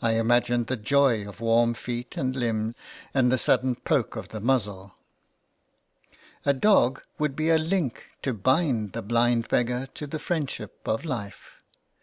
I 0.00 0.12
imagined 0.12 0.68
the 0.68 0.78
joy 0.78 1.28
of 1.28 1.42
warm 1.42 1.74
feet 1.74 2.16
and 2.16 2.34
limb, 2.34 2.74
and 3.12 3.30
the 3.30 3.36
sudden 3.36 3.74
poke 3.74 4.16
of 4.16 4.28
the 4.28 4.40
muzzle. 4.40 4.94
A 6.46 6.54
dog 6.54 7.02
would 7.18 7.36
be 7.36 7.50
a 7.50 7.58
link 7.58 8.12
to 8.22 8.32
bind 8.32 8.92
the 8.92 9.02
blind 9.02 9.50
271 9.50 9.50
ALMS 9.50 9.50
GIVING. 9.50 9.66
beggar 9.66 9.92
to 9.92 10.06
the 10.06 10.18
friendship 10.18 10.88
of 10.88 11.04
life. 11.04 11.56